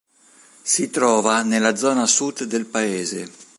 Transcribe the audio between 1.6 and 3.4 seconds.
zona Sud del Paese.